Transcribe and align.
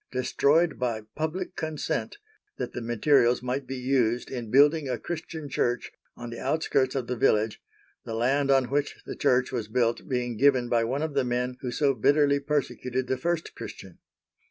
—destroyed 0.11 0.79
by 0.79 1.03
PUBLIC 1.15 1.55
CONSENT 1.55 2.17
that 2.57 2.73
the 2.73 2.81
materials 2.81 3.43
might 3.43 3.67
be 3.67 3.77
used 3.77 4.31
in 4.31 4.49
building 4.49 4.89
a 4.89 4.97
Christian 4.97 5.47
Church 5.47 5.91
on 6.17 6.31
the 6.31 6.39
outskirts 6.39 6.95
of 6.95 7.05
the 7.05 7.15
village, 7.15 7.61
the 8.03 8.15
land 8.15 8.49
on 8.49 8.71
which 8.71 8.99
the 9.05 9.15
Church 9.15 9.51
was 9.51 9.67
built 9.67 10.09
being 10.09 10.37
given 10.37 10.69
by 10.69 10.83
one 10.83 11.03
of 11.03 11.13
the 11.13 11.23
men 11.23 11.55
who 11.61 11.69
so 11.69 11.93
bitterly 11.93 12.39
persecuted 12.39 13.05
the 13.05 13.15
first 13.15 13.53
Christian. 13.53 13.99